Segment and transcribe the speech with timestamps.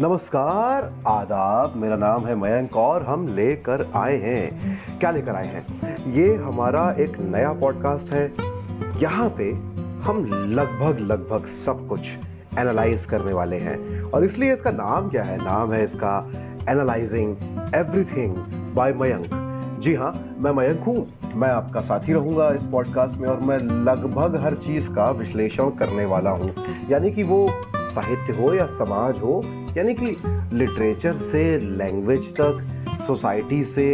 [0.00, 5.96] नमस्कार, आदाब, मेरा नाम है मयंक और हम लेकर आए हैं। क्या लेकर आए हैं?
[6.12, 8.32] ये हमारा एक नया पॉडकास्ट है।
[9.02, 9.44] यहाँ पे
[10.02, 12.00] हम लगभग लगभग सब कुछ
[12.58, 15.44] एनालाइज करने वाले हैं। और इसलिए इसका नाम क्या है?
[15.44, 16.30] नाम है इसका
[16.68, 17.36] एनालाइजिंग
[17.74, 18.36] एवरीथिंग
[18.74, 19.45] बाय मयंक।
[19.86, 24.36] जी हाँ मैं मयंक हूँ। मैं आपका साथी रहूँगा इस पॉडकास्ट में और मैं लगभग
[24.44, 26.54] हर चीज़ का विश्लेषण करने वाला हूँ।
[26.90, 27.38] यानी कि वो
[27.74, 29.42] साहित्य हो या समाज हो,
[29.76, 30.06] यानी कि
[30.56, 33.86] लिटरेचर से लैंग्वेज तक सोसाइटी से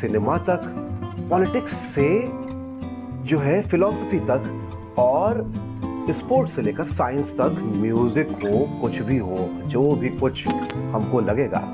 [0.00, 0.68] सिनेमा तक
[1.30, 2.08] पॉलिटिक्स से
[3.28, 5.44] जो है फिलोसफी तक और
[6.10, 11.64] स्पोर्ट्स से लेकर साइंस तक म्यूज़िक हो, कुछ भी हो, जो भी कुछ हमको लगेगा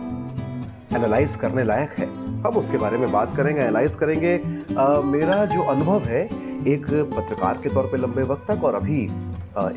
[0.97, 4.35] एनालाइज करने लायक है। हम उसके बारे में बात करेंगे एनालाइज करेंगे।
[4.79, 6.23] आ, मेरा जो अनुभव है
[6.69, 9.03] एक पत्रकार के तौर पे लंबे वक्त तक और अभी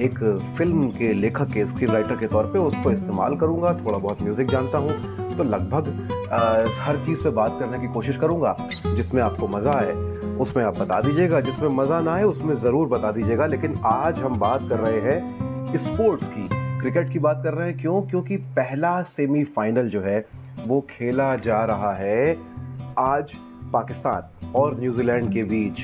[0.05, 0.17] एक
[0.57, 4.47] फ़िल्म के लेखक के स्क्रीन राइटर के तौर पे उसको इस्तेमाल करूँगा थोड़ा बहुत म्यूज़िक
[4.47, 5.87] जानता हूँ। तो लगभग
[6.79, 8.55] हर चीज़ पे बात करने की कोशिश करूँगा
[8.85, 9.91] जिसमें आपको मज़ा आए
[10.37, 14.39] उसमें आप बता दीजिएगा। जिसमें मज़ा ना आए उसमें ज़रूर बता दीजिएगा। लेकिन आज हम
[14.39, 16.47] बात कर रहे हैं स्पोर्ट्स की
[16.81, 18.01] क्रिकेट की बात कर रहे हैं। क्यों?
[18.01, 20.25] क्योंकि पहला सेमीफाइनल जो है
[20.67, 22.56] वो खेला जा रहा है
[22.99, 23.31] आज
[23.73, 25.81] पाकिस्तान और न्यूजीलैंड के बीच।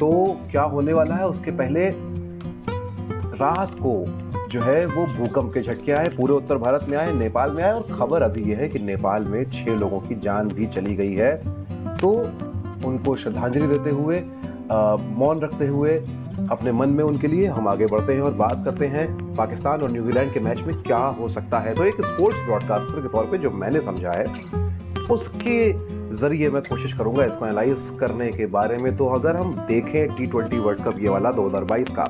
[0.00, 0.10] तो
[0.50, 1.26] क्या होने वाला है?
[1.26, 1.88] उसके पहले
[3.36, 4.04] रात को
[4.50, 7.72] जो है वो भूकंप के झटके आए, पूरे उत्तर भारत में आए, नेपाल में आए
[7.72, 11.14] और खबर अभी यह है कि नेपाल में छह लोगों की जान भी चली गई
[11.14, 11.36] है।
[11.96, 12.10] तो
[12.86, 14.22] उनको श्रद्धांजलि देते हुए
[15.16, 15.96] मौन रखते हुए,
[16.50, 19.06] अपने मन में उनके लिए हम आगे बढ़ते हैं और बात करते हैं
[19.36, 23.08] पाकिस्तान और न्यूजीलैंड के मैच में क्या हो सकता है। तो एक स्पोर्ट्स ब्रॉडकास्टर के
[23.08, 24.24] तौर पे जो मैंने समझा है,
[25.10, 25.56] उसके
[26.14, 30.26] ज़रिए मैं कोशिश करूँगा इसको एनालाइज करने के बारे में। तो अगर हम देखें टी
[30.26, 32.06] ट्वेंटी वर्ल्ड कप ये वाला 2022 का,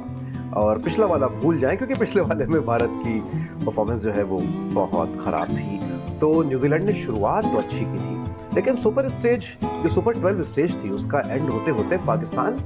[0.57, 3.21] और पिछला वाला भूल जाएँ, क्योंकि पिछले वाले में भारत की
[3.65, 4.41] परफॉर्मेंस जो है वो
[4.75, 5.79] बहुत खराब थी।
[6.21, 8.15] तो न्यूजीलैंड ने शुरुआत तो अच्छी की थी,
[8.55, 12.59] लेकिन सुपर स्टेज जो सुपर ट्वेल्व स्टेज थी, उसका एंड होते होते पाकिस्तान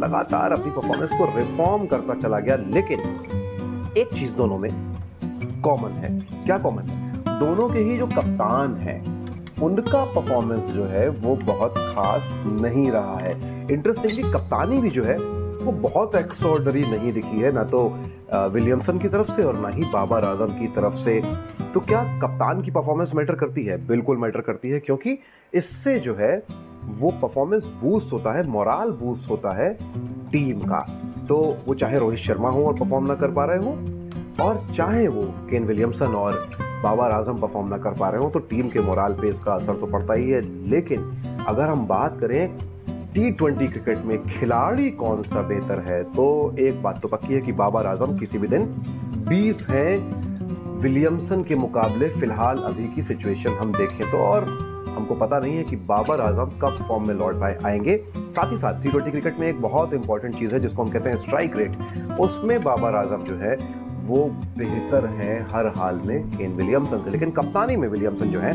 [0.00, 3.00] लगातार अपनी परफॉर्मेंस को रिफॉर्म करता चला गया। लेकिन
[3.98, 4.70] एक चीज़ दोनों में
[5.64, 7.38] कॉमन है। क्या कॉमन है?
[7.38, 8.98] दोनों के ही जो कप्तान हैं
[9.64, 12.30] उनका परफॉर्मेंस जो है, वो बहुत खास
[12.62, 13.32] नहीं रहा है।
[13.72, 15.16] इंटरेस्टिंगली कप्तानी भी जो है,
[15.56, 17.86] वो बहुत एक्स्ट्रॉर्डरी नहीं दिखी है, ना तो
[18.50, 21.20] विलियमसन की तरफ़ से और ना ही बाबर आज़म की तरफ़ से।
[21.74, 23.76] तो क्या कप्तान की परफॉर्मेंस मैटर करती है?
[23.86, 25.18] बिल्कुल मैटर करती है, क्योंकि
[25.54, 26.36] इससे जो है,
[26.90, 29.72] वो परफॉर्मेंस बूस्ट होता है मोराल बूस्ट होता है
[30.32, 30.80] टीम का।
[31.28, 31.36] तो
[31.66, 33.72] वो चाहे रोहित शर्मा हो और परफॉर्म ना कर पा रहे हो,
[34.40, 36.42] और चाहे वो केन विलियमसन और
[36.84, 39.80] बाबर आज़म परफॉर्म ना कर पा रहे हो तो टीम के मोराल पे इसका असर
[39.80, 40.40] तो पड़ता ही है।
[40.70, 42.56] लेकिन अगर हम बात करें
[43.14, 46.24] टी ट्वेंटी क्रिकेट में खिलाड़ी कौन सा बेहतर है तो
[46.58, 48.66] एक बात तो पक्की है कि बाबर आज़म किसी भी दिन
[49.28, 54.48] 20 हैं। विलियमसन के मुकाबले फ़िलहाल अभी की सिचुएशन हम देखें तो और
[54.96, 58.56] हमको पता नहीं है कि बाबर आज़म कब फॉर्म में लौट पाए आएँगे। साथ ही
[58.58, 61.56] साथ टी ट्वेंटी क्रिकेट में एक बहुत इंपॉर्टेंट चीज़ है, जिसको हम कहते हैं स्ट्राइक
[61.56, 63.56] रेट उसमें बाबर आज़म जो है
[64.04, 64.24] वो
[64.58, 68.52] बेहतर है हर हाल में केन विलियमसन से। लेकिन कप्तानी में विलियमसन जो है,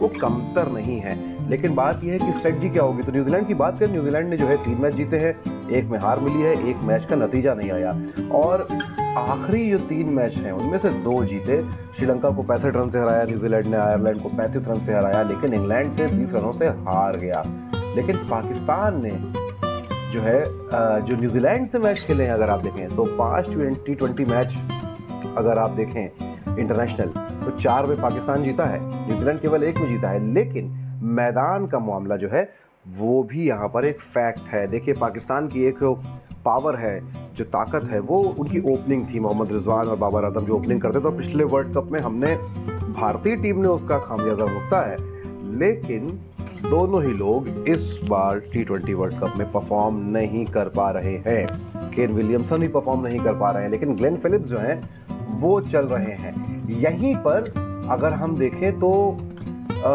[0.00, 1.14] वो कमतर नहीं है।
[1.50, 3.02] लेकिन बात यह है कि स्ट्रेटजी क्या होगी?
[3.02, 5.98] तो न्यूजीलैंड की बात करें, न्यूजीलैंड ने जो है तीन मैच जीते हैं, एक में
[5.98, 7.90] हार मिली है, एक मैच का नतीजा नहीं आया।
[8.32, 8.66] और
[9.18, 11.62] आखिरी जो तीन मैच हैं, उनमें से दो जीते।
[11.96, 15.54] श्रीलंका को पैंसठ रन से हराया, न्यूजीलैंड ने आयरलैंड को पैंतीस रन से हराया, लेकिन
[15.54, 17.44] इंग्लैंड से बीस रनों से हार गया।
[17.96, 19.10] लेकिन पाकिस्तान ने
[20.12, 20.44] जो है
[21.02, 24.56] जो न्यूजीलैंड से मैच खेले हैं, अगर आप देखें तो पाँच ट्वेंटी ट्वेंटी मैच
[25.36, 27.08] अगर आप देखें इंटरनेशनल
[27.44, 30.72] तो चार में पाकिस्तान जीता है, न्यूजीलैंड केवल एक में जीता है, लेकिन
[31.12, 32.48] मैदान का मामला जो है,
[32.86, 35.82] वो भी यहाँ पर एक फैक्ट है। देखिए, पाकिस्तान की एक
[36.44, 37.00] पावर है,
[37.34, 40.98] जो ताकत है, वो उनकी ओपनिंग थी, मोहम्मद रिजवान और बाबर आज़म जो ओपनिंग करते
[40.98, 42.34] थे तो पिछले वर्ल्ड कप में हमने
[42.92, 44.96] भारतीय टीम ने उसका खामियाजा भुगता है।
[45.58, 46.08] लेकिन
[46.62, 51.16] दोनों ही लोग इस बार टी ट्वेंटी वर्ल्ड कप में परफॉर्म नहीं कर पा रहे
[51.26, 51.46] हैं।
[51.90, 54.80] केन विलियमसन भी परफॉर्म नहीं कर पा रहे हैं, लेकिन ग्लेन फिलिप्स जो हैं
[55.40, 56.34] वो चल रहे हैं।
[56.80, 57.52] यहीं पर
[57.90, 58.90] अगर हम देखें तो
[59.70, 59.92] आ,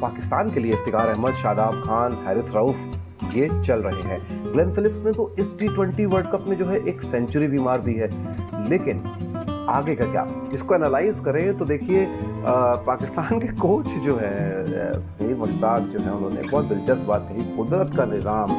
[0.00, 5.04] पाकिस्तान के लिए इफ्तिकार अहमद शादाब खान हैरिस रऊफ ये चल रहे हैं। ग्लेन फिलिप्स
[5.04, 7.94] ने तो इस टी ट्वेंटी वर्ल्ड कप में जो है एक सेंचुरी भी मार दी
[7.94, 8.08] है।
[8.68, 9.02] लेकिन
[9.68, 10.26] आगे का क्या?
[10.54, 12.06] इसको एनालाइज करें तो देखिए
[12.86, 17.96] पाकिस्तान के कोच जो है सही मुश्ताक जो है उन्होंने बहुत दिलचस्प बात कही कुदरत
[17.96, 18.50] का निज़ाम।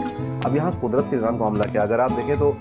[0.45, 2.51] अब यहाँ कुदरत के निज़ाम का मामला क्या अगर आप देखें तो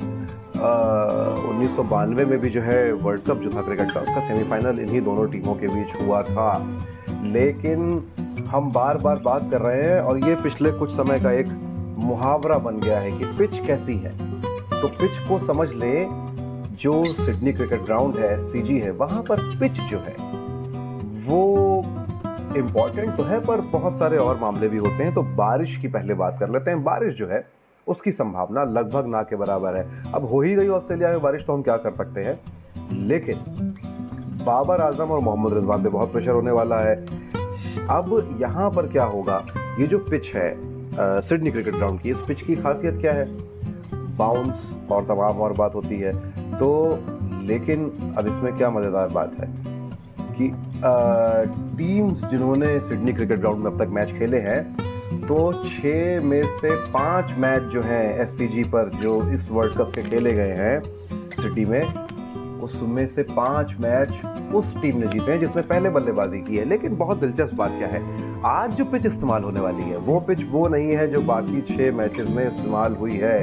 [0.58, 4.78] उन्नीस सौ बानवे में भी जो है वर्ल्ड कप जो था क्रिकेट का, उसका सेमीफाइनल
[4.78, 6.78] इन्हीं दोनों टीमों के बीच हुआ था।
[7.25, 8.02] लेकिन
[8.46, 11.46] हम बार बार बात कर रहे हैं और ये पिछले कुछ समय का एक
[11.99, 14.12] मुहावरा बन गया है कि पिच कैसी है।
[14.81, 16.06] तो पिच को समझ लें,
[16.81, 20.14] जो सिडनी क्रिकेट ग्राउंड है एस है, वहाँ पर पिच जो है,
[21.28, 21.84] वो
[22.56, 26.14] इंपॉर्टेंट तो है, पर बहुत सारे और मामले भी होते हैं। तो बारिश की पहले
[26.14, 27.57] बात कर लेते हैं। बारिश जो है
[27.88, 31.52] उसकी संभावना लगभग ना के बराबर है। अब हो ही गई ऑस्ट्रेलिया में बारिश तो
[31.52, 32.38] हम क्या कर सकते हैं?
[33.08, 33.75] लेकिन
[34.46, 36.94] बाबर आज़म और मोहम्मद रिजवान पे बहुत प्रेशर होने वाला है।
[37.90, 39.44] अब यहाँ पर क्या होगा?
[39.81, 40.50] ये जो पिच है
[41.23, 43.26] सिडनी क्रिकेट ग्राउंड की इस पिच की खासियत क्या है?
[44.17, 46.12] बाउंस और तमाम और बात होती है।
[46.58, 46.69] तो
[47.43, 49.46] लेकिन अब इसमें क्या मज़ेदार बात है
[50.32, 50.49] कि
[50.79, 51.44] आ,
[51.79, 54.61] टीम्स जिन्होंने सिडनी क्रिकेट ग्राउंड में अब तक मैच खेले हैं
[55.08, 58.37] तो छः में से पाँच मैच जो हैं एस
[58.72, 60.81] पर जो इस वर्ल्ड कप के खेले गए हैं
[61.31, 61.82] सिटी में,
[62.62, 64.08] उसमें से पाँच मैच
[64.55, 67.88] उस टीम ने जीते हैं जिसने पहले बल्लेबाजी की है। लेकिन बहुत दिलचस्प बात क्या
[67.88, 68.02] है?
[68.44, 71.96] आज जो पिच इस्तेमाल होने वाली है, वो पिच वो नहीं है जो बाकी छह
[71.96, 73.37] मैचेस में इस्तेमाल हुई है।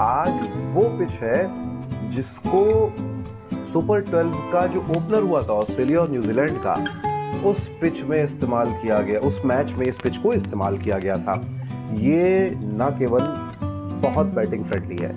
[0.00, 2.64] आज वो पिच है जिसको
[3.72, 6.74] सुपर ट्वेल्व का जो ओपनर हुआ था ऑस्ट्रेलिया और न्यूजीलैंड का
[7.42, 11.16] उस पिच में इस्तेमाल किया गया, उस मैच में इस पिच को इस्तेमाल किया गया
[11.16, 11.34] था।
[11.94, 13.22] ये न केवल
[14.02, 15.12] बहुत बैटिंग फ्रेंडली है।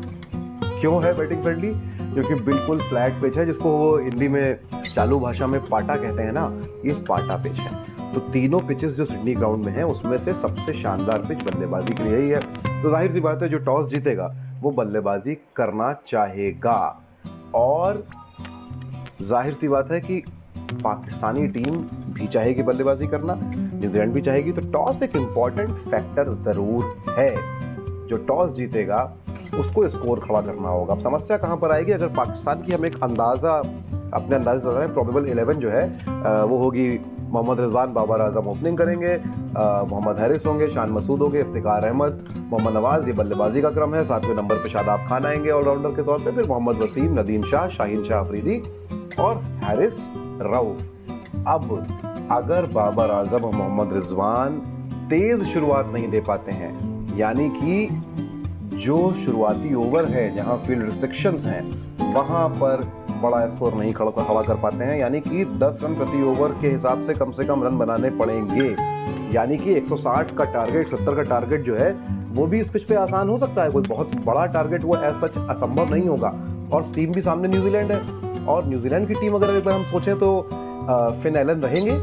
[0.80, 1.74] क्यों है बैटिंग फ्रेंडली
[2.14, 4.60] क्योंकि बिल्कुल फ्लैट पिच है, जिसको वो हिंदी में
[4.96, 6.46] चालू भाषा में पाटा कहते हैं ना,
[6.86, 10.82] ये पाटा पिच है। तो तीनों पिचेस जो सिडनी ग्राउंड में है, उसमें से सबसे
[10.82, 12.40] शानदार पिच बल्लेबाजी के लिए ही है।
[12.84, 17.04] तो ज़ाहिर सी बात है, जो टॉस जीतेगा, वो बल्लेबाजी करना चाहेगा।
[17.56, 18.08] और
[19.22, 20.24] ज़ाहिर सी बात है कि
[20.74, 21.76] पाकिस्तानी टीम
[22.14, 27.30] भी चाहेगी बल्लेबाजी करना, न्यूजीलैंड भी चाहेगी तो टॉस एक इंपॉर्टेंट फैक्टर ज़रूर है।
[28.08, 29.02] जो टॉस जीतेगा,
[29.60, 31.92] उसको स्कोर खड़ा करना होगा। अब समस्या कहाँ पर आएगी?
[31.92, 33.54] अगर पाकिस्तान की हम एक अंदाज़ा,
[34.14, 35.86] अपने अंदाजे से रहे प्रोबेबल इलेवन जो है
[36.44, 36.88] वो होगी
[37.32, 42.74] मोहम्मद रिजवान बाबर आज़म ओपनिंग करेंगे मोहम्मद हैरिस होंगे, शान मसूद होंगे इफ्तिकार अहमद, मोहम्मद
[42.76, 46.20] नवाज़, ये बल्लेबाजी का क्रम है। सातवें नंबर पर शादाब खान आएँगे ऑलराउंडर के तौर
[46.20, 48.62] पर फिर मोहम्मद वसीम, नदीम शाह, शाहीन शाह अफरीदी
[49.20, 49.94] और हैरिस
[50.42, 50.82] रऊफ
[51.48, 51.88] अब
[52.32, 54.52] अगर बाबर आज़म और मोहम्मद रिजवान
[55.10, 56.72] तेज शुरुआत नहीं दे पाते हैं,
[57.18, 57.88] यानी कि
[58.78, 61.62] जो शुरुआती ओवर है, जहाँ फ़ील्ड रिस्ट्रिक्शंस हैं,
[62.14, 62.92] वहाँ पर
[63.22, 66.68] बड़ा स्कोर नहीं खड़ा खड़ा कर पाते हैं, यानी कि 10 रन प्रति ओवर के
[66.68, 68.76] हिसाब से कम से कम रन बनाने पड़ेंगे।
[69.36, 71.92] यानी कि 160 का टारगेट 70 का टारगेट जो है,
[72.30, 75.14] वो भी इस पिच पे आसान हो सकता है। कोई बहुत बड़ा टारगेट वो एज
[75.14, 76.34] सच असंभव नहीं होगा।
[76.74, 80.16] और टीम भी सामने न्यूजीलैंड है। और न्यूजीलैंड की टीम अगर एक बार हम सोचें
[80.20, 80.42] तो
[81.24, 82.00] फिन एलन रहेंगे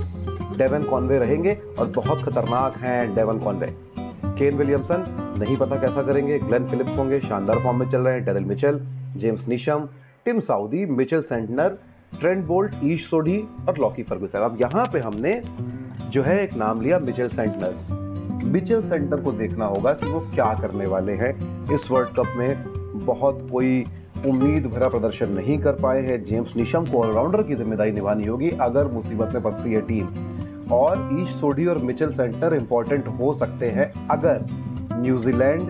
[0.58, 3.66] डेवन कॉनवे रहेंगे और बहुत खतरनाक हैं डेवन कॉनवे
[4.38, 5.04] केन विलियमसन
[5.38, 8.78] नहीं पता कैसा करेंगे ग्लेन फिलिप्स होंगे, शानदार फॉर्म में चल रहे हैं Daryl Mitchell
[9.16, 9.88] James Neesham
[10.24, 11.78] Tim Southee Mitchell Santner
[12.20, 13.38] Trent Boult Ish Sodhi
[13.68, 15.40] और लॉकी फर्गुसन अब यहाँ पे हमने
[16.10, 20.52] जो है एक नाम लिया मिचेल सेंटनर मिचेल सेंटनर को देखना होगा कि वो क्या
[20.54, 21.32] करने वाले हैं।
[21.74, 23.84] इस वर्ल्ड कप में बहुत कोई
[24.26, 28.50] उम्मीद भरा प्रदर्शन नहीं कर पाए हैं। जेम्स निशम को ऑलराउंडर की ज़िम्मेदारी निभानी होगी,
[28.50, 30.08] अगर मुसीबत में फंसती है टीम।
[30.72, 34.46] और ईश सोडी और मिचेल सेंटर इंपॉर्टेंट हो सकते हैं, अगर
[34.92, 35.62] न्यूजीलैंड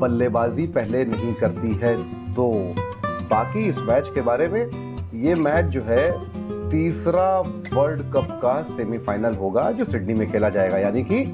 [0.00, 1.96] बल्लेबाजी पहले नहीं करती है
[2.34, 2.74] तो।
[3.30, 4.70] बाकी इस मैच के बारे में,
[5.14, 6.30] ये मैच जो है,
[6.70, 7.40] तीसरा
[7.74, 11.24] वर्ल्ड कप का सेमीफाइनल होगा, जो सिडनी में खेला जाएगा। यानी कि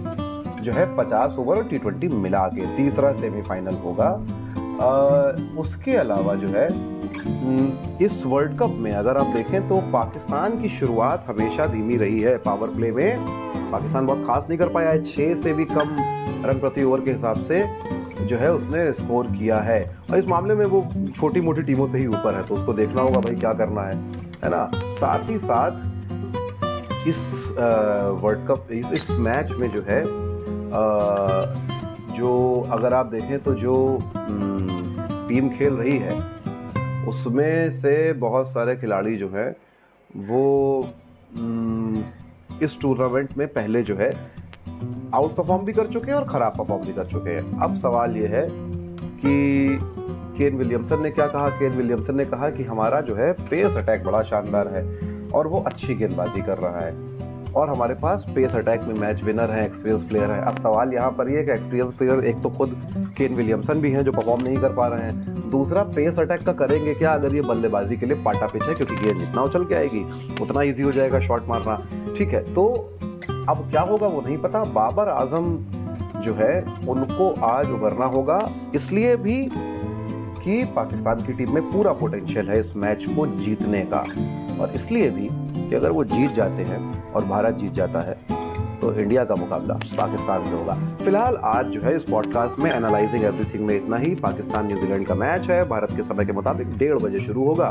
[0.63, 4.27] जो है 50 ओवर और टी ट्वेंटी मिला के तीसरा सेमीफाइनल होगा।
[5.59, 6.67] उसके अलावा जो है
[8.05, 12.37] इस वर्ल्ड कप में अगर आप देखें तो पाकिस्तान की शुरुआत हमेशा धीमी रही है
[12.39, 13.19] पावर प्ले में।
[13.73, 15.97] पाकिस्तान बहुत खास नहीं कर पाया है छः से भी कम
[16.47, 17.59] रन प्रति ओवर के हिसाब से
[18.27, 20.87] जो है उसने स्कोर किया है। और इस मामले में वो
[21.17, 23.97] छोटी मोटी टीमों से ही ऊपर है तो उसको देखना होगा भाई क्या करना है
[24.45, 24.71] है ना?
[24.75, 25.71] साथ ही साथ
[27.09, 27.17] इस
[28.23, 30.03] वर्ल्ड कप इस, इस मैच में जो है
[30.73, 30.85] आ,
[32.17, 33.75] जो अगर आप देखें तो जो
[35.29, 36.15] टीम खेल रही है,
[37.09, 39.51] उसमें से बहुत सारे खिलाड़ी जो हैं,
[40.29, 40.83] वो
[42.63, 44.11] इस टूर्नामेंट में पहले जो है
[45.15, 48.17] आउट परफॉर्म भी कर चुके हैं और खराब परफॉर्म भी कर चुके हैं। अब सवाल
[48.17, 49.79] ये है कि
[50.39, 51.49] केन विलियमसन ने क्या कहा?
[51.51, 54.83] केन विलियमसन ने कहा कि हमारा जो है पेस अटैक बड़ा शानदार है
[55.31, 56.93] और वो अच्छी गेंदबाजी कर रहा है।
[57.57, 61.11] और हमारे पास पेस अटैक में मैच विनर है एक्सपीरियंस प्लेयर है। अब सवाल यहाँ
[61.11, 62.77] पर ये कि एक्सपीरियंस प्लेयर एक तो खुद
[63.19, 66.53] केन विलियमसन भी हैं जो परफॉर्म नहीं कर पा रहे हैं। दूसरा पेस अटैक का
[66.53, 68.75] करेंगे क्या अगर ये बल्लेबाजी के लिए पाटा पिच है?
[68.75, 70.05] क्योंकि गेंद जितना उछल के आएगी,
[70.43, 71.77] उतना ईजी हो जाएगा शॉट मारना।
[72.19, 72.67] ठीक है तो
[73.49, 75.57] अब क्या होगा वो नहीं पता। बाबर आज़म
[76.23, 78.39] जो है, उनको आज उभरना होगा।
[78.75, 84.05] इसलिए भी कि पाकिस्तान की टीम में पूरा पोटेंशियल है इस मैच को जीतने का।
[84.61, 85.29] और इसलिए भी
[85.69, 88.19] कि अगर वो जीत जाते हैं और भारत जीत जाता है
[88.81, 93.25] तो इंडिया का मुकाबला पाकिस्तान से होगा। फ़िलहाल आज जो है इस पॉडकास्ट में एनालाइजिंग
[93.25, 96.99] एवरीथिंग में इतना ही। पाकिस्तान न्यूजीलैंड का मैच है। भारत के समय के मुताबिक डेढ़
[96.99, 97.71] बजे शुरू होगा।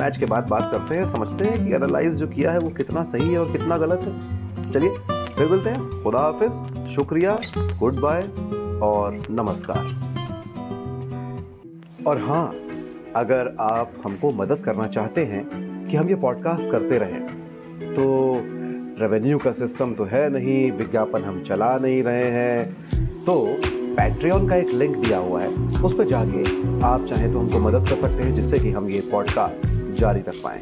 [0.00, 3.02] मैच के बाद बात करते हैं, समझते हैं कि एनालाइज जो किया है वो कितना
[3.04, 4.90] सही है और कितना गलत है। चलिए,
[5.36, 7.38] फिर मिलते हैं। खुदा हाफिज, शुक्रिया
[7.78, 8.22] गुड बाय
[8.82, 9.84] और नमस्कार।
[12.06, 12.46] और हाँ
[13.16, 18.04] अगर आप हमको मदद करना चाहते हैं कि हम ये पॉडकास्ट करते रहें। तो
[19.00, 23.34] रेवेन्यू का सिस्टम तो है नहीं, विज्ञापन हम चला नहीं रहे हैं। तो
[23.96, 25.48] पैट्रियन का एक लिंक दिया हुआ है,
[25.84, 26.44] उस पर जाके
[26.84, 29.66] आप चाहें तो हमको मदद कर सकते हैं, जिससे कि हम ये पॉडकास्ट
[30.00, 30.60] जारी रख पाएँ।